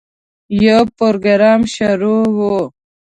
یو 0.65 0.81
پروګرام 0.97 1.61
شروع 1.75 2.23
و. 2.35 2.37